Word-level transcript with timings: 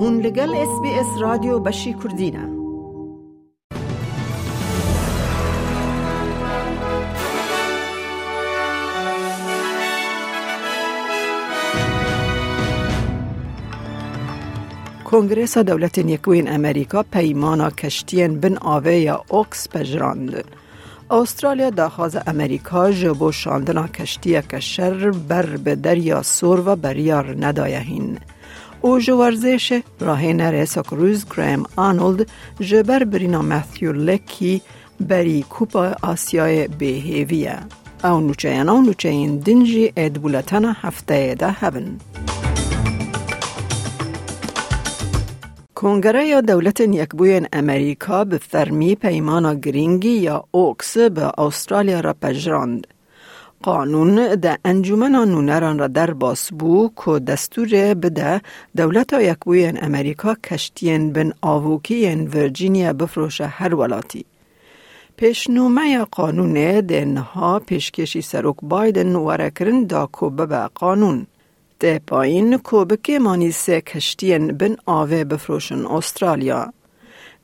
هون 0.00 0.20
لگل 0.20 0.54
اس 0.54 0.80
بی 0.82 0.88
اس 0.88 1.06
رادیو 1.20 1.58
بشی 1.58 1.92
کردینه 1.92 2.58
کنگرس 15.04 15.58
دولت 15.58 15.98
یکوین 15.98 16.52
امریکا 16.52 17.02
پیمانا 17.02 17.70
کشتین 17.70 18.40
بن 18.40 18.58
آوه 18.58 18.92
یا 18.92 19.24
اوکس 19.28 19.68
پجراند. 19.68 20.44
استرالیا 21.10 21.70
داخواز 21.70 22.16
امریکا 22.26 22.90
جبو 22.90 23.32
شاندنا 23.32 23.86
کشتی 23.86 24.42
کشر 24.42 25.10
بر 25.10 25.56
به 25.56 25.74
دریا 25.74 26.22
سور 26.22 26.60
و 26.68 26.76
بریار 26.76 27.36
ندایهین. 27.40 28.18
او 28.80 28.98
جو 28.98 29.16
ورزش 29.16 29.80
راهین 30.00 30.40
رئیس 30.40 30.78
کروز 30.78 31.24
گرام 31.36 31.66
آنولد 31.76 32.26
جبر 32.60 33.04
برینا 33.04 33.42
ماثیو 33.42 33.92
لکی 33.92 34.62
بری 35.00 35.42
کوپا 35.42 35.94
آسیای 36.02 36.68
بهیویه. 36.68 37.58
او 38.04 38.20
نوچه 38.20 38.48
او 38.48 38.80
نوچه 38.80 39.08
این 39.08 39.38
دنجی 39.38 39.92
ادبولتن 39.96 40.64
هفته 40.64 41.34
ده 41.34 41.50
هبن. 41.50 41.98
کنگره 45.74 46.26
یا 46.26 46.40
دولت 46.40 46.80
یکبوی 46.80 47.42
امریکا 47.52 48.24
به 48.24 48.38
فرمی 48.38 48.94
پیمان 48.94 49.60
گرینگی 49.60 50.08
یا 50.08 50.44
اوکس 50.50 50.98
به 50.98 51.40
استرالیا 51.40 52.00
را 52.00 52.12
پجراند. 52.12 52.86
قانون 53.62 54.34
ده 54.34 54.58
انجمن 54.64 55.10
نونران 55.10 55.78
را 55.78 55.86
در 55.86 56.10
باس 56.10 56.52
بو 56.52 56.90
که 57.04 57.18
دستور 57.18 57.94
بده 57.94 58.40
دولت 58.76 59.12
یکبوی 59.12 59.66
امریکا 59.66 60.34
کشتین 60.34 61.12
بن 61.12 61.32
آووکی 61.40 62.14
ورجینیا 62.14 62.92
بفروش 62.92 63.40
هر 63.40 63.74
ولاتی. 63.74 64.24
پیشنومه 65.16 66.04
قانون 66.04 66.80
دنها 66.80 67.58
پیشکشی 67.58 68.22
سروک 68.22 68.56
بایدن 68.62 69.16
ورکرن 69.16 69.84
دا 69.84 70.06
کوبه 70.06 70.46
به 70.46 70.70
قانون. 70.74 71.26
ده 71.80 72.00
پایین 72.06 72.56
کوبکه 72.56 73.18
مانی 73.18 73.50
سه 73.50 73.80
کشتین 73.80 74.46
بن 74.46 74.76
آوه 74.86 75.24
بفروشن 75.24 75.86
استرالیا. 75.86 76.72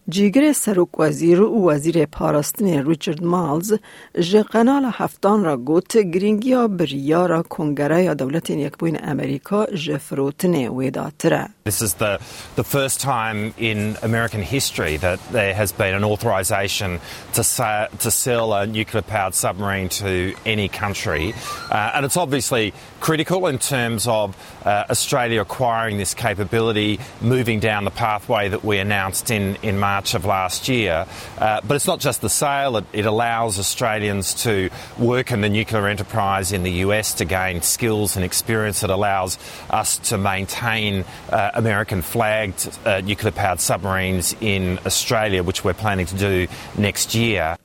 جیگر 0.09 0.53
سروک 0.53 0.99
وزیر 0.99 1.41
و 1.41 1.69
وزیر 1.69 2.05
پاراستن 2.05 2.87
ریچارد 2.87 3.23
مالز 3.23 3.73
جه 4.19 4.43
قنال 4.43 4.91
هفتان 4.93 5.43
را 5.43 5.57
گوت 5.57 5.97
گرینگیا 5.97 6.67
بریارا 6.67 7.43
کنگره 7.43 8.03
یا 8.03 8.13
دولت 8.13 8.49
یکبوین 8.49 8.97
امریکا 9.03 9.65
جه 9.65 9.97
فروتن 9.97 10.55
ویداتره. 10.55 11.47
This 11.65 11.81
is 11.81 11.93
the, 11.93 12.19
the 12.55 12.63
first 12.63 12.99
time 13.01 13.53
in 13.57 13.97
American 14.01 14.41
history 14.41 14.97
that 14.97 15.19
there 15.31 15.53
has 15.53 15.71
been 15.71 15.93
an 15.93 16.03
authorisation 16.03 16.99
to, 17.33 17.43
sa- 17.43 17.87
to 17.99 18.09
sell 18.09 18.53
a 18.53 18.65
nuclear 18.65 19.03
powered 19.03 19.35
submarine 19.35 19.89
to 19.89 20.33
any 20.45 20.67
country. 20.67 21.33
Uh, 21.69 21.91
and 21.93 22.05
it's 22.05 22.17
obviously 22.17 22.73
critical 22.99 23.45
in 23.45 23.59
terms 23.59 24.07
of 24.07 24.35
uh, 24.65 24.85
Australia 24.89 25.41
acquiring 25.41 25.97
this 25.97 26.15
capability, 26.15 26.99
moving 27.21 27.59
down 27.59 27.83
the 27.83 27.97
pathway 28.07 28.49
that 28.49 28.63
we 28.63 28.79
announced 28.79 29.29
in, 29.29 29.55
in 29.61 29.77
March 29.77 29.92
of 30.14 30.24
last 30.24 30.68
year. 30.68 31.06
Uh, 31.38 31.60
but 31.66 31.74
it's 31.74 31.86
not 31.86 32.00
just 32.00 32.20
the 32.20 32.28
sale, 32.28 32.76
it, 32.76 32.84
it 32.92 33.06
allows 33.06 33.58
Australians 33.58 34.34
to 34.42 34.70
work 34.98 35.30
in 35.30 35.40
the 35.40 35.48
nuclear 35.48 35.86
enterprise 35.86 36.52
in 36.52 36.62
the 36.64 36.72
US 36.72 37.14
to 37.14 37.24
gain 37.24 37.62
skills 37.62 38.16
and 38.16 38.24
experience. 38.24 38.82
It 38.82 38.90
allows 38.90 39.38
us 39.70 39.98
to 40.10 40.18
maintain 40.18 41.04
uh, 41.30 41.52
American 41.54 42.02
flagged 42.02 42.76
uh, 42.84 43.00
nuclear 43.00 43.32
powered 43.32 43.60
submarines 43.60 44.34
in 44.40 44.78
Australia, 44.84 45.42
which 45.42 45.64
we're 45.64 45.74
planning 45.74 46.06
to 46.06 46.16
do 46.16 46.48
next 46.76 47.14
year. 47.14 47.56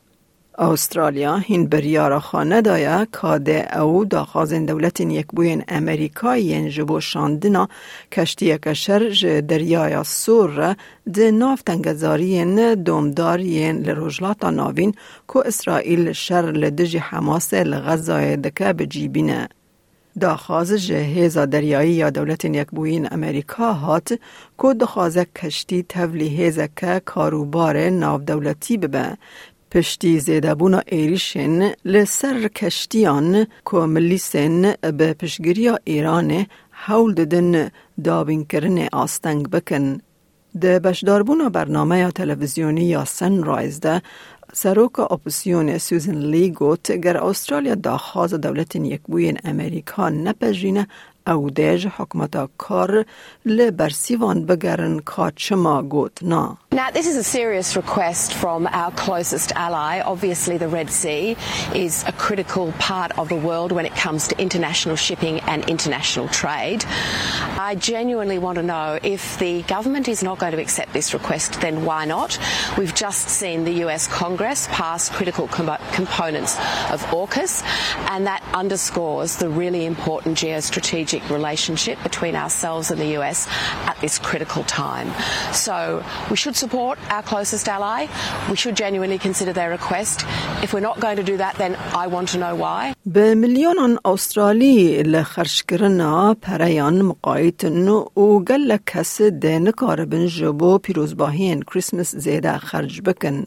استرالیا 0.59 1.37
هین 1.37 1.67
بریارا 1.67 2.19
خانه 2.19 2.61
دایا 2.61 3.07
کاده 3.11 3.77
او 3.77 4.05
داخازن 4.05 4.65
دولت 4.65 5.01
یک 5.01 5.27
بوین 5.27 5.63
امریکایی 5.67 6.69
جبو 6.69 6.99
شاندنا 6.99 7.69
کشتی 8.11 8.57
کشر 8.57 9.09
ج 9.09 9.25
دریای 9.25 10.03
سور 10.03 10.75
ده 11.13 11.31
ناف 11.31 11.61
تنگزارین 11.61 12.73
دومدارین 12.73 13.75
لروجلاتا 13.81 14.49
ناوین 14.49 14.93
کو 15.27 15.39
اسرائیل 15.39 16.11
شر 16.11 16.51
لدج 16.51 16.97
حماس 16.97 17.53
لغزای 17.53 18.37
دکه 18.37 18.73
بجیبینه. 18.73 19.49
داخواز 20.19 20.73
جهیز 20.73 21.37
دریایی 21.37 21.91
یا 21.91 22.09
دولت 22.09 22.45
یکبوین 22.45 23.07
امریکا 23.11 23.73
هات 23.73 24.13
که 24.61 24.73
دخوازه 24.73 25.25
کشتی 25.25 25.83
تولی 25.83 26.27
هیزکه 26.27 27.01
کاروبار 27.05 27.89
ناو 27.89 28.21
دولتی 28.21 28.77
ببه 28.77 29.17
پشتی 29.71 30.19
زیده 30.19 30.55
بونا 30.55 30.81
ایریشن 30.87 31.71
لسر 31.85 32.47
کشتیان 32.47 33.47
که 33.71 33.77
ملیسن 33.77 34.73
به 34.97 35.13
پشگیری 35.13 35.69
ایران 35.83 36.45
حول 36.71 37.13
ددن 37.13 37.71
دابین 38.03 38.45
کرن 38.45 38.87
آستنگ 38.91 39.49
بکن. 39.49 40.01
ده 40.61 40.79
بشداربونا 40.79 41.49
برنامه 41.49 42.11
تلویزیونی 42.11 42.85
یا 42.85 43.05
سن 43.05 43.43
رایز 43.43 43.79
ده 43.79 44.01
سروک 44.53 44.99
اپوزیون 44.99 45.77
سوزن 45.77 46.15
لی 46.15 46.51
گوت 46.51 46.91
گر 46.91 47.17
استرالیا 47.17 47.75
داخواز 47.75 48.33
دولت 48.33 48.75
یکبوین 48.75 49.37
امریکا 49.43 50.09
نپجینه 50.09 50.87
او 51.28 51.50
دیج 51.50 51.86
حکمتا 51.96 52.48
کار 52.58 53.04
لبرسیوان 53.46 54.46
بگرن 54.46 54.98
کا 55.04 55.30
چما 55.30 55.82
گوت 55.82 56.22
نا. 56.22 56.56
Now, 56.72 56.90
this 56.90 57.06
is 57.06 57.16
a 57.16 57.24
serious 57.24 57.76
request 57.76 58.34
from 58.34 58.66
our 58.66 58.90
closest 58.90 59.52
ally. 59.56 60.00
Obviously, 60.00 60.58
the 60.58 60.68
Red 60.68 60.90
Sea 60.90 61.36
is 61.74 62.04
a 62.06 62.12
critical 62.12 62.72
part 62.78 63.18
of 63.18 63.28
the 63.28 63.36
world 63.36 63.72
when 63.72 63.86
it 63.86 63.94
comes 63.94 64.28
to 64.28 64.38
international 64.38 64.96
shipping 64.96 65.40
and 65.40 65.68
international 65.74 66.28
trade. 66.28 66.84
I 67.59 67.75
genuinely 67.75 68.37
want 68.37 68.55
to 68.55 68.63
know 68.63 68.97
if 69.03 69.37
the 69.37 69.63
government 69.63 70.07
is 70.07 70.23
not 70.23 70.39
going 70.39 70.53
to 70.53 70.61
accept 70.61 70.93
this 70.93 71.13
request, 71.13 71.59
then 71.59 71.83
why 71.83 72.05
not? 72.05 72.39
We've 72.77 72.95
just 72.95 73.27
seen 73.27 73.65
the 73.65 73.83
US 73.83 74.07
Congress 74.07 74.69
pass 74.71 75.09
critical 75.09 75.49
com- 75.49 75.77
components 75.91 76.55
of 76.89 77.03
AUKUS, 77.11 77.61
and 78.11 78.25
that 78.27 78.41
underscores 78.53 79.35
the 79.35 79.49
really 79.49 79.85
important 79.85 80.37
geostrategic 80.37 81.29
relationship 81.29 82.01
between 82.01 82.33
ourselves 82.33 82.91
and 82.91 83.01
the 83.01 83.17
US 83.17 83.45
at 83.87 83.99
this 83.99 84.19
critical 84.19 84.63
time. 84.63 85.11
So 85.51 86.01
we 86.29 86.37
should 86.37 86.55
support 86.55 86.97
our 87.11 87.23
closest 87.23 87.67
ally. 87.67 88.07
We 88.49 88.55
should 88.55 88.77
genuinely 88.77 89.17
consider 89.17 89.51
their 89.51 89.69
request. 89.69 90.23
If 90.63 90.73
we're 90.73 90.79
not 90.79 91.01
going 91.01 91.17
to 91.17 91.23
do 91.23 91.35
that, 91.35 91.55
then 91.55 91.75
I 91.93 92.07
want 92.07 92.29
to 92.29 92.37
know 92.37 92.55
why. 92.55 92.93
به 93.13 93.35
میلیون 93.35 93.99
استرالی 94.05 95.03
لخرش 95.03 95.63
کرنا 95.63 96.33
پریان 96.33 97.01
مقایتن 97.01 97.87
و 97.87 98.39
گل 98.39 98.77
کس 98.85 99.21
ده 99.21 99.59
نکاربن 99.59 100.25
جبو 100.27 100.77
پیروزباهین 100.77 101.61
کریسمس 101.61 102.15
زیده 102.15 102.57
خرج 102.57 103.01
بکن. 103.01 103.45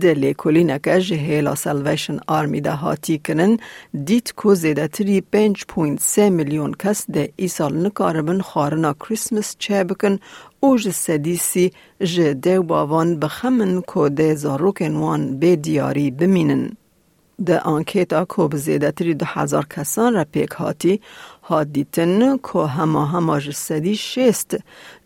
دلی 0.00 0.34
کلینکه 0.34 1.00
جهیلا 1.00 1.54
سالویشن 1.54 2.18
آرمی 2.26 2.60
ده 2.60 2.70
هاتی 2.70 3.18
کنن 3.18 3.58
دیت 4.04 4.32
کو 4.32 4.54
زیده 4.54 4.88
تری 4.88 5.22
5.3 5.36 6.18
میلیون 6.18 6.74
کس 6.78 7.10
ده 7.10 7.32
ای 7.36 7.48
سال 7.48 7.86
نکاربن 7.86 8.40
خارنا 8.40 8.92
کریسمس 8.92 9.56
چه 9.58 9.84
بکن 9.84 10.18
او 10.60 10.76
جه 10.76 10.90
سدیسی 10.90 11.72
جه 12.02 12.34
ده 12.34 12.60
باوان 12.60 13.18
بخمن 13.18 13.80
کو 13.80 14.08
ده 14.08 14.34
زاروکن 14.34 14.94
وان 14.94 15.38
به 15.38 15.56
دیاری 15.56 16.10
بمینن. 16.10 16.76
ده 17.46 17.58
آنکیتا 17.58 18.24
کو 18.24 18.48
بزیده 18.48 18.90
تری 18.90 19.14
دو 19.14 19.26
هزار 19.26 19.66
کسان 19.66 20.14
را 20.14 20.24
پیک 20.24 20.50
هاتی. 20.50 21.00
ها 21.42 21.64
دیتن 21.64 22.36
که 22.36 22.58
هما 22.58 23.04
هما 23.04 23.40
جسدی 23.40 23.96
شست. 23.96 24.56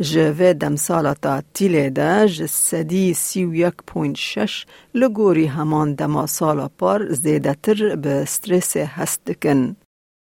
جوه 0.00 0.52
دم 0.52 0.76
سالتا 0.76 1.42
تیله 1.54 1.90
ده. 1.90 2.28
جسدی 2.28 3.14
سی 3.14 3.44
و 3.44 3.54
یک 3.54 3.74
پوینت 3.86 4.16
شش. 4.16 4.66
لگوری 4.94 5.46
همان 5.46 5.94
دما 5.94 6.26
سالا 6.26 6.68
پار 6.78 7.12
زیده 7.12 7.54
تر 7.62 7.96
به 7.96 8.24
سترس 8.24 8.76
هست 8.76 9.32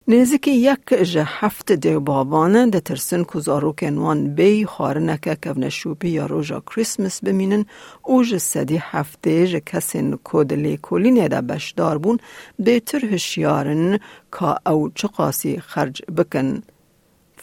دکن. 0.08 0.14
نزدیکی 0.14 0.50
یک 0.50 0.94
جه 1.02 1.24
هفت 1.26 1.72
دیو 1.72 2.00
بابان 2.00 2.70
ده 2.70 2.80
ترسن 2.80 3.24
کزاروکن 3.24 3.98
وان 3.98 4.34
بی 4.34 4.66
خارنکه 4.66 5.36
کونشوبی 5.42 6.10
یا 6.10 6.26
روژا 6.26 6.60
کریسمس 6.60 7.20
بمینن 7.24 7.64
او 8.02 8.24
جه 8.24 8.38
سدی 8.38 8.76
هفته 8.76 9.46
جه 9.46 9.60
کسین 9.60 10.16
کود 10.24 10.52
لیکولین 10.52 11.28
ده 11.28 11.40
بشدار 11.40 11.98
بون 11.98 12.18
بهتر 12.58 13.04
هشیارن 13.04 13.98
که 14.32 14.68
او 14.68 14.90
چقاسی 14.94 15.60
خرج 15.60 16.02
بکن. 16.16 16.62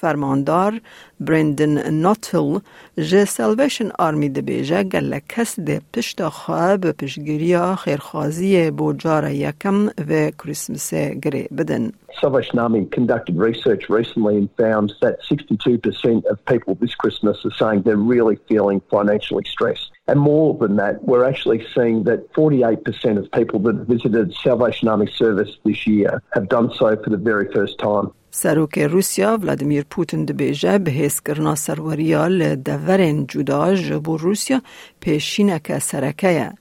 فرماندار 0.04 0.80
برندن 1.20 1.90
ناتل 1.90 2.58
جه 2.98 3.24
سلویشن 3.24 3.90
آرمی 3.98 4.28
ده 4.28 4.40
بیجه 4.40 4.82
گل 4.82 5.18
کس 5.28 5.60
ده 5.60 5.80
پشت 5.94 6.28
خواه 6.28 6.76
به 6.76 6.92
پشگیری 6.92 7.74
خیرخوازی 7.78 8.70
بو 8.70 8.92
جار 8.92 9.30
یکم 9.30 9.86
و 9.86 10.30
کریسمس 10.30 10.94
گره 10.94 11.48
بدن. 11.58 11.92
Salvation 12.20 12.58
Army 12.58 12.84
conducted 12.98 13.36
research 13.36 13.88
recently 13.88 14.36
and 14.36 14.48
found 14.56 14.92
that 15.00 15.14
62% 15.22 16.24
of 16.32 16.44
people 16.52 16.74
this 16.74 16.94
Christmas 17.02 17.36
are 17.46 17.56
saying 17.60 17.82
they're 17.82 18.08
really 18.14 18.36
feeling 18.50 18.78
financially 18.90 19.44
stressed. 19.54 19.90
And 20.10 20.18
more 20.18 20.50
than 20.62 20.74
that, 20.82 20.94
we're 21.04 21.26
actually 21.32 21.60
seeing 21.74 22.02
that 22.04 22.20
48% 22.32 23.16
of 23.20 23.30
people 23.30 23.58
that 23.60 23.76
visited 23.94 24.34
Salvation 24.34 24.88
Army 24.88 25.08
service 25.22 25.52
this 25.64 25.86
year 25.86 26.20
have 26.36 26.48
done 26.48 26.68
so 26.80 26.88
for 27.02 27.10
the 27.10 27.22
very 27.30 27.46
first 27.52 27.78
time. 27.78 28.06
سروک 28.35 28.79
روسیا 28.79 29.37
ولادیمیر 29.37 29.85
پوتین 29.89 30.25
دبیجه 30.25 30.77
به 30.77 30.91
حس 30.91 31.21
کرنا 31.21 31.55
سروریا 31.55 32.27
لدورین 32.27 33.27
جدا 33.27 33.75
جبو 33.75 34.17
روسیا 34.17 34.61
پیشینک 34.99 35.79
سرکه 35.79 36.51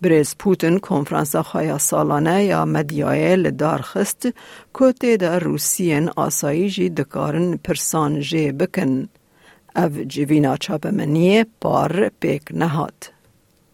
بریز 0.00 0.36
پوتین 0.38 0.78
کنفرانس 0.78 1.36
خواهی 1.36 1.78
سالانه 1.78 2.44
یا 2.44 2.64
مدیای 2.64 3.36
لدار 3.36 3.82
خست 3.82 4.28
که 4.78 5.16
در 5.16 5.38
روسیین 5.38 6.08
آساییجی 6.16 6.88
دکارن 6.90 7.56
پرسان 7.56 8.20
جه 8.20 8.52
بکن. 8.52 9.08
او 9.76 9.88
جوینا 9.88 10.56
چاپمنی 10.56 11.44
پار 11.60 12.10
پیک 12.20 12.42
نهاد. 12.50 13.19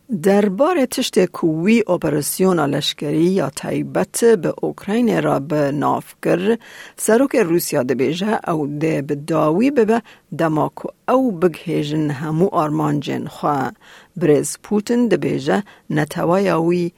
دربار 0.08 0.85
تشت 0.87 1.25
کوی 1.25 1.82
اپراسیون 1.88 2.61
لشکری 2.61 3.25
یا 3.25 3.50
تایبت 3.50 4.25
به 4.25 4.55
اوکراین 4.62 5.23
را 5.23 5.41
به 5.41 5.73
نافکر 5.73 6.58
سروک 6.97 7.37
روسیا 7.37 7.82
دبیجه 7.82 8.50
او 8.50 8.67
ده 8.67 9.03
به 9.03 9.14
داوی 9.14 9.70
به 9.70 10.03
دماکو 10.38 10.88
او 11.08 11.32
بگهیجن 11.32 12.11
همو 12.11 12.49
آرمانجن 12.53 13.26
خواه 13.26 13.73
برز 14.17 14.56
پوتن 14.62 15.08
دبیجه 15.08 15.62
نتوایاوی 15.91 16.93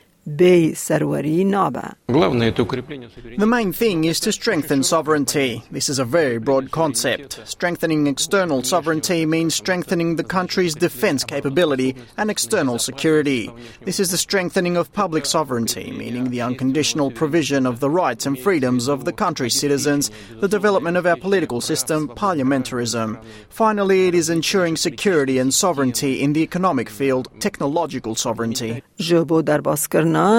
The 3.39 3.47
main 3.47 3.73
thing 3.73 4.05
is 4.05 4.21
to 4.21 4.33
strengthen 4.33 4.83
sovereignty. 4.83 5.63
This 5.71 5.89
is 5.89 5.99
a 5.99 6.05
very 6.05 6.39
broad 6.39 6.71
concept. 6.71 7.41
Strengthening 7.45 8.07
external 8.07 8.63
sovereignty 8.63 9.25
means 9.27 9.55
strengthening 9.55 10.17
the 10.17 10.25
country's 10.25 10.75
defense 10.75 11.25
capability 11.25 11.97
and 12.17 12.31
external 12.31 12.79
security. 12.79 13.51
This 13.83 14.01
is 14.01 14.11
the 14.11 14.19
strengthening 14.19 14.77
of 14.77 14.93
public 14.93 15.25
sovereignty, 15.27 15.93
meaning 15.93 16.31
the 16.31 16.43
unconditional 16.43 17.11
provision 17.11 17.67
of 17.67 17.81
the 17.81 17.91
rights 17.91 18.27
and 18.27 18.39
freedoms 18.39 18.89
of 18.89 19.05
the 19.05 19.13
country's 19.13 19.59
citizens, 19.59 20.11
the 20.41 20.49
development 20.49 20.97
of 20.97 21.07
our 21.07 21.17
political 21.17 21.61
system, 21.61 22.09
parliamentarism. 22.09 23.23
Finally, 23.49 24.09
it 24.09 24.15
is 24.15 24.31
ensuring 24.31 24.77
security 24.77 25.39
and 25.39 25.55
sovereignty 25.55 26.23
in 26.23 26.33
the 26.33 26.43
economic 26.43 26.89
field, 26.89 27.29
technological 27.41 28.15
sovereignty. 28.15 28.83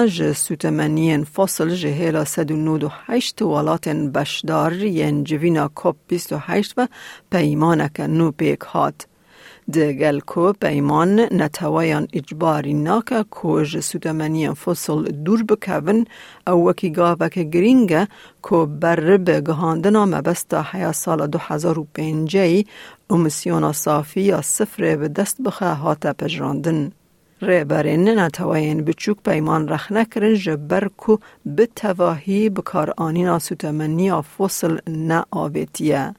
ج 0.06 0.32
سوتمنین 0.32 1.24
فصل 1.24 1.74
جهیلا 1.74 2.24
سد 2.24 2.50
و 2.50 2.56
نود 2.56 2.84
و 2.84 2.88
هشت 3.06 3.42
ولات 3.42 3.88
بشدار 3.88 4.72
ین 4.72 5.24
جوینا 5.24 5.70
کپ 5.76 5.96
بیست 6.08 6.32
و 6.32 6.36
هشت 6.38 6.74
و 6.76 6.88
پیمانک 7.30 8.00
نو 8.00 8.30
پیک 8.30 8.60
هات. 8.60 9.06
دگل 9.74 10.20
کو 10.20 10.52
پیمان 10.52 11.20
نتوایان 11.20 12.06
اجباری 12.12 12.74
ناکا 12.74 13.22
کو 13.30 13.64
ج 13.64 13.80
سوتمنین 13.80 14.54
فصل 14.54 15.02
دور 15.24 15.42
بکون 15.42 16.04
او 16.46 16.68
وکی 16.68 16.90
گاوک 16.90 17.38
گرینگه 17.38 18.08
کو 18.42 18.66
بر 18.66 19.16
به 19.16 19.40
گهاندنا 19.40 20.06
مبستا 20.06 20.62
حیا 20.70 20.92
سال 20.92 21.26
دو 21.26 21.38
هزار 21.38 21.78
و 21.78 21.86
پینجی 21.94 22.66
امسیونا 23.10 23.72
صافی 23.72 24.20
یا 24.20 24.40
صفر 24.42 24.96
به 24.96 25.08
دست 25.08 25.42
بخه 25.42 25.74
هات 25.74 26.06
پجراندن. 26.06 26.92
ریبرین 27.42 28.08
نتواین 28.08 28.84
بچوک 28.84 29.16
پیمان 29.24 29.68
رخ 29.68 29.92
نکرن 29.92 30.34
جبر 30.34 30.88
کو 30.96 31.18
به 31.46 31.68
تواهی 31.76 32.50
بکار 32.50 32.94
آنینا 32.96 33.38
سوتمنی 33.38 34.10
فصل 34.38 34.78
نه 34.88 35.24
آویتیه 35.30 36.14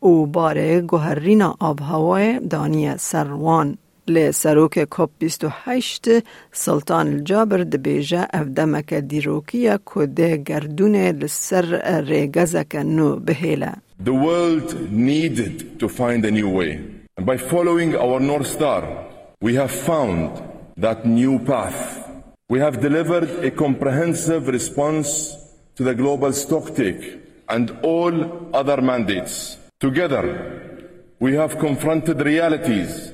او 0.00 0.26
باره 0.26 0.80
گوهرین 0.80 1.42
آب 1.42 1.80
هوای 1.80 2.40
دانی 2.40 2.96
سروان. 2.98 3.78
لی 4.08 4.32
سروک 4.32 4.86
کپ 4.90 5.10
28 5.18 6.08
سلطان 6.52 7.06
الجابر 7.06 7.58
دبیجه 7.58 8.26
افدمک 8.32 8.94
دیروکیه 8.94 9.78
کده 9.86 10.36
گردونه 10.36 11.12
لسر 11.12 12.00
ریگزک 12.00 12.74
نو 12.74 13.16
بهیله. 13.16 13.72
The 14.04 14.12
world 14.12 14.90
needed 14.90 15.80
to 15.80 15.88
find 15.88 16.24
a 16.24 16.30
new 16.30 16.48
way. 16.48 16.80
And 17.16 17.26
by 17.26 17.36
following 17.36 17.96
our 17.96 18.20
North 18.20 18.46
Star, 18.46 18.82
we 19.40 19.54
have 19.54 19.70
found 19.70 20.53
that 20.77 21.05
new 21.05 21.39
path. 21.39 21.79
We 22.49 22.59
have 22.59 22.81
delivered 22.81 23.29
a 23.43 23.51
comprehensive 23.51 24.47
response 24.47 25.35
to 25.75 25.83
the 25.83 25.95
global 25.95 26.31
stocktake 26.31 27.03
and 27.47 27.65
all 27.83 28.13
other 28.53 28.81
mandates. 28.81 29.57
Together, 29.79 30.23
we 31.19 31.35
have 31.35 31.59
confronted 31.59 32.21
realities 32.21 33.11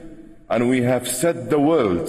and 0.50 0.70
we 0.70 0.82
have 0.82 1.08
set 1.08 1.50
the 1.50 1.60
world 1.60 2.06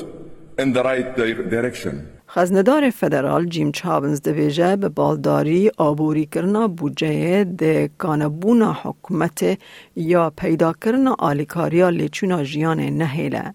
in 0.59 0.73
the 0.73 0.83
right 0.83 1.17
direction. 1.17 2.07
خزندار 2.29 2.91
فدرال 2.91 3.45
جیم 3.45 3.71
چابنز 3.73 4.23
دویجه 4.23 4.77
به 4.77 4.89
بالداری 4.89 5.71
آبوری 5.77 6.27
کرنا 6.27 6.69
بودجه 6.69 7.45
ده 7.45 7.91
کانبونا 7.99 8.73
حکومت 8.73 9.59
یا 9.97 10.33
پیدا 10.37 10.73
کرنا 10.73 11.17
آلیکاریا 11.19 11.89
لیچونا 11.91 12.43
جیان 12.45 12.81
نهیله. 12.81 13.55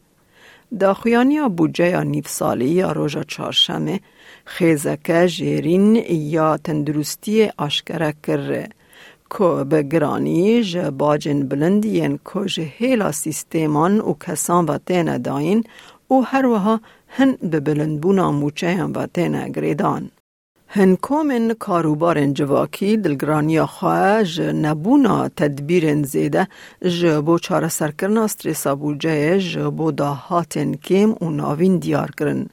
داخویانی 0.80 1.48
بودجه 1.48 2.04
نیف 2.04 2.28
سالی 2.28 2.68
یا 2.68 2.92
روژا 2.92 3.22
چارشمه 3.22 4.00
خیزکه 4.44 5.28
جیرین 5.28 5.96
یا 6.10 6.56
تندرستی 6.56 7.48
آشکره 7.58 8.14
کرده 8.26 8.68
که 9.30 9.64
به 9.68 9.82
گرانی 9.82 10.62
باجن 10.98 11.48
بلندین 11.48 12.18
که 12.24 12.62
هیلا 12.62 13.12
سیستیمان 13.12 14.00
و 14.00 14.14
کسان 14.26 14.64
و 14.64 14.78
تین 14.78 15.18
داین 15.18 15.64
و 16.10 16.14
هر 16.14 16.46
وها 16.46 16.80
هن 17.08 17.36
به 17.42 17.60
بلندبونا 17.60 18.32
موچه 18.32 18.84
و 18.84 19.06
تین 19.06 19.48
گریدان. 19.48 20.10
هنکومن 20.68 21.54
کاروبار 21.54 22.26
جواکی 22.26 22.96
دلگرانی 22.96 23.62
خواه 23.62 24.24
ج 24.24 24.40
نبونا 24.40 25.28
تدبیر 25.28 26.02
زیده 26.02 26.48
ج 26.82 27.06
بو 27.06 27.38
چاره 27.38 27.68
سرکرنا 27.68 28.24
استریسا 28.24 28.74
بوجه 28.74 29.38
ج 29.38 29.58
بو 29.58 29.92
داهاتن 29.92 30.74
کم 30.74 31.14
و 31.20 31.30
ناوین 31.30 31.78
دیار 31.78 32.10
کرن. 32.18 32.46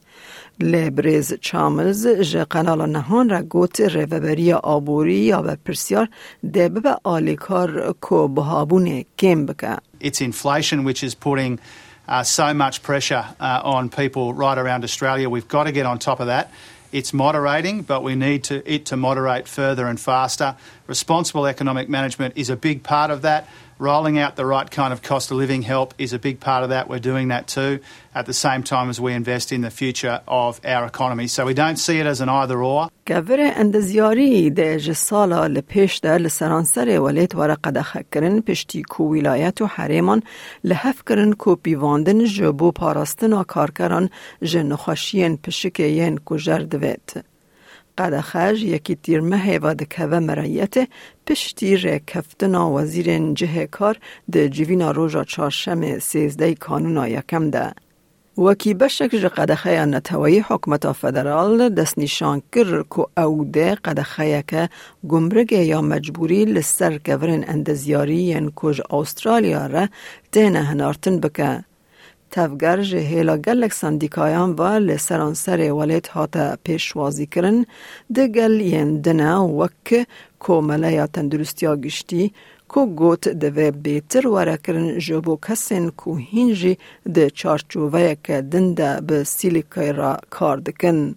لبریز 0.59 1.33
چاملز 1.33 2.07
ج 2.07 2.37
قنال 2.37 2.89
نهان 2.89 3.29
را 3.29 3.41
گوت 3.41 3.81
روبری 3.81 4.53
آبوری 4.53 5.13
یا 5.13 5.41
به 5.41 5.57
پرسیار 5.65 6.09
ده 6.53 6.69
به 6.69 6.97
آلیکار 7.03 7.95
کو 8.01 8.27
بهابون 8.27 9.05
کم 9.17 9.45
بکه. 9.45 9.77
It's 10.01 10.21
inflation 10.21 10.83
which 10.83 11.03
is 11.03 11.15
putting 11.15 11.59
uh, 12.07 12.23
so 12.23 12.53
much 12.53 12.83
pressure 12.83 13.25
uh, 13.39 13.61
on 13.63 13.89
people 13.89 14.33
right 14.33 14.57
around 14.57 14.83
Australia. 14.83 15.29
We've 15.29 15.47
got 15.47 15.63
to 15.63 15.71
get 15.71 15.85
on 15.85 15.97
top 15.99 16.19
of 16.19 16.27
that. 16.27 16.51
It's 16.93 17.11
moderating, 17.11 17.81
but 17.81 18.03
we 18.03 18.15
need 18.15 18.43
to, 18.45 18.71
it 18.71 18.85
to 18.85 18.95
moderate 18.95 19.47
further 19.47 19.87
and 19.87 19.99
faster. 19.99 20.55
Responsible 20.85 21.47
economic 21.47 21.89
management 21.89 22.37
is 22.37 22.51
a 22.51 22.55
big 22.55 22.83
part 22.83 23.09
of 23.09 23.23
that. 23.23 23.49
Rolling 23.82 24.18
out 24.18 24.34
the 24.34 24.44
right 24.44 24.68
kind 24.68 24.92
of 24.92 25.02
cost 25.02 25.30
of 25.30 25.36
living 25.36 25.62
help 25.62 25.94
is 25.98 26.12
a 26.12 26.18
big 26.18 26.40
part 26.40 26.64
of 26.64 26.70
that. 26.70 26.88
We're 26.90 26.98
doing 26.98 27.28
that 27.28 27.46
too 27.46 27.78
at 28.12 28.26
the 28.26 28.32
same 28.32 28.64
time 28.64 28.90
as 28.90 29.00
we 29.00 29.12
invest 29.12 29.52
in 29.52 29.60
the 29.60 29.70
future 29.70 30.20
of 30.26 30.60
our 30.64 30.84
economy. 30.84 31.28
So 31.28 31.46
we 31.46 31.54
don't 31.54 31.76
see 31.76 32.00
it 32.00 32.06
as 32.06 32.20
an 32.20 32.28
either 32.28 32.58
or. 32.60 32.88
کور 33.06 33.38
اندزیاری 33.56 34.50
ده 34.50 34.76
جسالا 34.76 35.46
لپیش 35.46 36.00
ده 36.00 36.18
لسرانسر 36.18 37.00
ولیت 37.00 37.34
ورقه 37.34 37.70
ده 37.70 37.84
کرن 38.12 38.40
پشتی 38.40 38.82
کو 38.82 39.04
ولایت 39.04 39.62
و 39.62 39.66
حریمان 39.66 40.20
لحف 40.64 41.02
کرن 41.04 41.32
کو 41.32 41.56
پیواندن 41.56 42.24
جبو 42.24 42.72
پاراستنا 42.72 43.42
کارکران 43.42 44.08
جنخوشین 44.42 45.36
پشکین 45.36 46.18
کو 46.18 46.36
جردویت. 46.36 47.18
قد 47.97 48.21
خج 48.21 48.63
یکی 48.63 48.95
تیر 48.95 49.21
مه 49.21 49.59
و 49.59 49.73
دکوه 49.73 50.19
مرایت 50.19 50.75
پشتی 51.27 51.77
ره 51.77 52.01
کفتنا 52.07 52.71
وزیر 52.71 53.33
جه 53.33 53.67
کار 53.67 53.97
ده 54.31 54.49
جوینا 54.49 54.91
روژا 54.91 55.23
چارشم 55.23 55.99
سیزده 55.99 56.55
کانونا 56.55 57.07
یکم 57.07 57.49
ده. 57.49 57.73
وکی 58.37 58.73
بشک 58.73 59.09
جه 59.11 59.27
قدخه 59.27 59.85
نتوی 59.85 60.39
حکمت 60.39 60.91
فدرال 60.91 61.69
دست 61.69 61.97
نشان 61.97 62.41
کر 62.51 62.83
که 62.83 63.21
او 63.21 63.45
ده 63.45 63.75
قدخه 63.75 64.43
که 64.47 64.69
گمرگ 65.07 65.51
یا 65.51 65.81
مجبوری 65.81 66.45
لسر 66.45 66.97
کورن 66.97 67.43
اندزیاری 67.47 68.51
کج 68.55 68.81
استرالیا 68.89 69.65
را 69.65 69.87
دینه 70.31 70.59
هنارتن 70.59 71.19
بکه. 71.19 71.63
تفگر 72.35 72.81
جه 72.81 72.97
هیلا 72.97 73.37
گلک 73.37 73.73
سندیکایان 73.73 74.49
و 74.59 74.63
لسرانسر 74.63 75.59
ولیت 75.71 76.07
هاتا 76.07 76.57
پیشوازی 76.63 77.25
کرن. 77.25 77.65
ده 78.15 78.27
گل 78.27 78.61
ین 78.61 79.01
دنه 79.01 79.35
وک 79.59 80.07
کومله 80.39 80.91
یا 80.91 81.07
تندرستیا 81.07 81.75
گشتی 81.75 82.33
کو 82.67 82.85
گوت 82.85 83.27
دوی 83.27 83.71
بیتر 83.71 84.27
ورکرن 84.27 84.87
جبو 85.05 85.35
کسین 85.45 85.85
کو 85.99 86.15
هینجی 86.15 86.77
ده 87.15 87.29
چارچووه 87.29 88.15
که 88.23 88.41
دنده 88.41 89.01
به 89.07 89.23
سیلیکای 89.23 89.91
را 89.93 90.17
کار 90.29 90.57
دکن. 90.57 91.15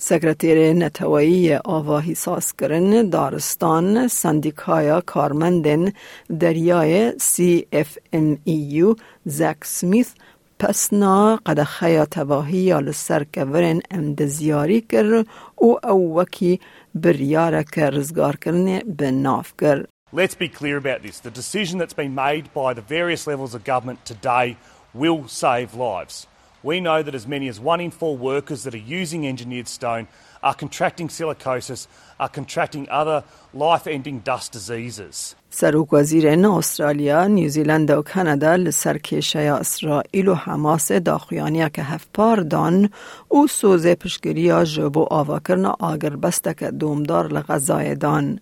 سکرتیر 0.00 0.72
نتوایی 0.72 1.54
آواهی 1.54 2.14
ساز 2.14 2.56
کرن. 2.56 3.10
دارستان 3.10 4.08
سندیکایا 4.08 5.00
کارمندن. 5.00 5.92
دریای 6.40 7.12
CFMEU 7.12 8.88
زک 9.26 9.64
سمیث 9.64 10.10
پسنا 10.58 11.36
قد 11.46 11.62
خیا 11.62 12.04
تواهی 12.04 12.58
یا 12.58 12.80
لسر 12.80 13.24
کورن 13.34 13.80
امدزیاری 13.90 14.80
کر 14.80 15.24
او 15.56 15.86
او 15.86 16.18
وکی 16.18 16.60
بریاره 16.94 17.64
که 17.64 17.90
رزگار 17.90 18.36
کرن 18.36 18.78
به 18.78 19.10
ناف 19.10 19.52
کر. 19.60 19.86
Let's 20.12 20.34
be 20.34 20.48
clear 20.48 20.76
about 20.78 21.02
this. 21.02 21.20
The 21.20 21.30
decision 21.30 21.78
that's 21.78 21.92
been 21.92 22.14
made 22.14 22.44
by 22.54 22.72
the 22.72 22.80
various 22.80 23.26
levels 23.26 23.54
of 23.54 23.62
government 23.64 24.06
today 24.06 24.56
will 24.94 25.28
save 25.28 25.74
lives. 25.74 26.27
We 26.62 26.80
know 26.80 27.02
that 27.02 27.14
as 27.14 27.26
many 27.26 27.48
as 27.48 27.60
one 27.60 27.80
in 27.80 27.90
four 27.90 28.16
workers 28.16 28.64
that 28.64 28.74
are 28.74 28.86
using 29.00 29.26
engineered 29.26 29.68
stone 29.68 30.08
are 30.42 30.54
contracting 30.54 31.08
silicosis, 31.08 31.86
are 32.18 32.28
contracting 32.28 32.88
other 32.90 33.22
life-ending 33.54 34.18
dust 34.24 34.52
diseases. 34.52 35.34
سروک 35.50 35.92
وزیر 35.92 36.28
استرالیا، 36.46 37.26
نیوزیلند 37.26 37.90
و 37.90 38.02
کانادا 38.02 38.56
لسر 38.56 38.98
کشه 38.98 39.38
اسرائیل 39.38 40.28
و 40.28 40.34
حماس 40.34 40.92
داخویانی 40.92 41.70
که 41.70 41.82
هفت 41.82 42.08
پار 42.14 42.40
دان 42.40 42.90
او 43.28 43.46
سوز 43.46 43.86
پشگیری 43.86 44.64
جبو 44.64 45.06
آوا 45.10 45.38
کرنا 45.38 45.76
آگر 45.80 46.16
بستک 46.16 46.64
دومدار 46.64 47.32
لغذای 47.32 47.94
دان. 47.94 48.40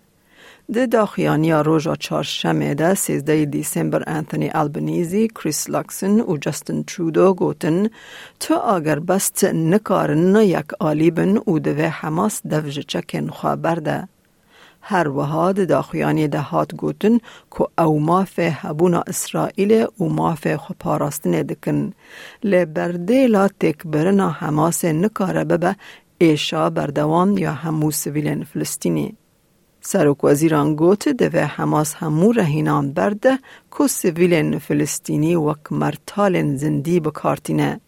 د 0.74 0.86
داخیانیا 0.92 1.60
روژا 1.60 1.94
چهارشنبه 1.96 2.74
ده 2.74 2.94
13 2.94 3.44
دیسمبر 3.44 4.02
انتونی 4.06 4.50
البنیزی 4.54 5.28
کریس 5.28 5.70
لاکسن 5.70 6.20
و 6.20 6.36
جستن 6.36 6.82
ترودو 6.82 7.34
گوتن 7.34 7.88
تو 8.40 8.54
اگر 8.54 8.98
بست 8.98 9.44
نکارن 9.44 10.36
یک 10.36 10.72
آلیبن 10.80 11.36
و 11.36 11.58
دوه 11.58 11.86
حماس 11.86 12.40
دوج 12.46 12.80
چکن 12.80 13.28
خواه 13.28 13.56
برده. 13.56 14.08
هر 14.80 15.08
وهاد 15.08 15.68
داخیانی 15.68 16.28
ده 16.28 16.40
هات 16.40 16.74
گوتن 16.74 17.18
که 17.58 17.66
او 17.78 18.00
ماف 18.00 18.38
هبونا 18.38 19.02
اسرائیل 19.06 19.86
و 20.00 20.04
ماف 20.04 20.56
خو 20.56 20.74
پاراستن 20.80 21.42
دکن. 21.42 21.92
لبرده 22.44 23.26
لا 23.26 23.48
تک 23.48 23.78
برنا 23.84 24.30
حماس 24.30 24.84
نکاره 24.84 25.44
ببه 25.44 25.76
ایشا 26.18 26.70
بردوام 26.70 27.38
یا 27.38 27.52
همو 27.52 27.90
سویلین 27.90 28.44
فلسطینی. 28.44 29.16
سرک 29.88 30.24
وزیران 30.24 30.74
دوه 31.18 31.40
حماس 31.40 31.94
همو 31.94 32.32
رهینان 32.32 32.92
برده 32.92 33.38
که 33.78 33.86
سویل 33.86 34.58
فلسطینی 34.58 35.34
وک 35.36 35.72
مرتال 35.72 36.56
زندی 36.56 37.00
بکارتینه. 37.00 37.80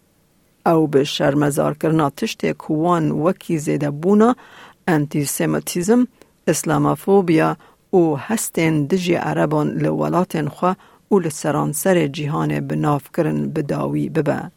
او 0.67 0.87
به 0.87 1.05
شرمزار 1.05 1.75
کرنا 1.75 2.11
تشت 2.11 2.53
کوان 2.53 3.11
وکی 3.11 3.59
زیده 3.59 3.91
بونا 3.91 4.37
انتیسیمتیزم، 4.87 6.09
اسلامافوبیا 6.47 7.57
و 7.93 8.15
هستین 8.15 8.87
دجی 8.87 9.15
عربان 9.15 9.69
لولاتن 9.71 10.49
خواه 10.49 10.77
و 11.11 11.19
لسرانسر 11.19 12.07
جیهان 12.07 12.61
بناف 12.61 13.05
کرن 13.17 13.49
بداوی 13.51 14.09
ببه. 14.09 14.51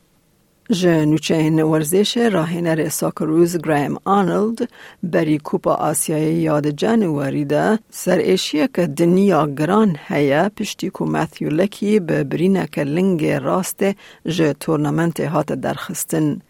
جنوچه 0.72 1.64
ورزش 1.64 2.18
راهنر 2.18 2.90
ساکروز 2.90 3.58
گرایم 3.58 3.98
آنلد 4.06 4.70
بری 5.04 5.38
کوپا 5.38 5.74
آسیای 5.74 6.34
یاد 6.34 6.68
جنواری 6.68 7.46
ده 7.46 7.80
سر 7.90 8.18
ایشیه 8.18 8.70
که 8.76 8.88
دنیا 8.88 9.48
گران 9.48 9.96
هیا 10.08 10.50
پشتی 10.50 10.90
کو 10.90 11.06
ماتیو 11.06 11.50
لکی 11.50 12.00
به 12.00 12.24
برینه 12.24 12.68
که 12.72 12.84
لنگ 12.84 13.26
راست 13.26 13.84
جه 14.26 14.54
تورنمنت 14.54 15.20
هات 15.20 15.54
درخستن. 15.54 16.42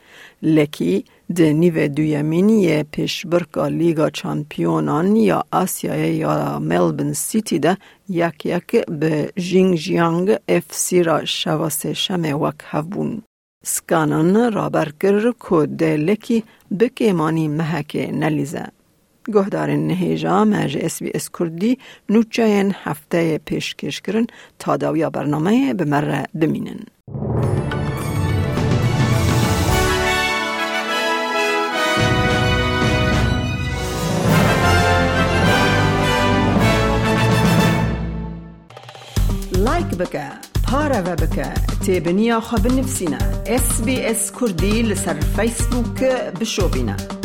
لکی 0.44 1.06
ده 1.36 1.54
نیو 1.54 1.88
دویمینی 1.88 2.84
پیش 2.84 3.26
برکا 3.26 3.68
لیگا 3.68 4.10
چامپیونان 4.10 5.16
یا 5.16 5.44
آسیای 5.52 6.16
یا 6.16 6.60
ملبن 6.60 7.14
سیتی 7.14 7.60
ده 7.60 7.78
یک 8.10 8.46
یک 8.46 8.86
به 8.86 9.32
جینگ 9.36 9.76
جیانگ 9.76 10.38
اف 10.48 10.64
سی 10.70 11.04
را 11.04 11.26
شواسه 11.26 11.94
شمه 11.94 12.34
وک 12.34 12.56
هفبون. 12.66 13.22
سکانان 13.64 14.54
رابر 14.54 14.92
کر 15.02 15.32
که 15.32 15.66
دلکی 15.66 16.44
بکیمانی 16.80 17.48
محک 17.48 18.10
نلیزه. 18.14 18.66
گهدارین 19.34 19.88
نهیجا 19.88 20.46
مرج 20.46 20.78
اس 20.78 21.04
بی 21.04 21.12
اس 21.14 21.30
کردی 21.40 21.78
نوچاین 22.10 22.76
هفته 22.84 23.38
پیشکش 23.38 24.02
کرن 24.02 24.28
تا 24.60 24.78
داویا 24.78 25.10
برنامه 25.10 25.74
به 25.74 25.86
مره 25.86 26.26
بمینن. 26.34 26.80
لایک 39.58 39.86
بکه 39.86 40.51
پارە 40.72 41.02
بە 41.08 41.16
بکە 41.22 41.50
تێبنییا 41.84 42.40
خە 42.48 42.58
بنفسینە 42.64 43.22
SسBS 43.64 44.22
کوردی 44.38 44.78
لەسەر 44.90 45.18
فیسبووکە 45.36 46.14
بشۆبینە. 46.40 47.21